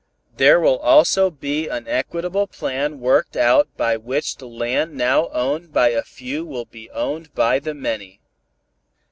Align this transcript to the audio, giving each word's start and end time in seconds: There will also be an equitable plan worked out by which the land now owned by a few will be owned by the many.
There 0.37 0.59
will 0.59 0.79
also 0.79 1.29
be 1.29 1.67
an 1.67 1.87
equitable 1.87 2.47
plan 2.47 2.99
worked 2.99 3.37
out 3.37 3.67
by 3.77 3.97
which 3.97 4.37
the 4.37 4.47
land 4.47 4.95
now 4.95 5.29
owned 5.29 5.71
by 5.71 5.89
a 5.89 6.01
few 6.01 6.43
will 6.43 6.65
be 6.65 6.89
owned 6.89 7.31
by 7.35 7.59
the 7.59 7.75
many. 7.75 8.19